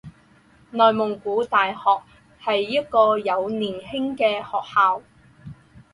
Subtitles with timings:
[0.71, 2.03] 内蒙古大学
[2.43, 4.41] 是一个有年轻的学
[4.73, 4.99] 校。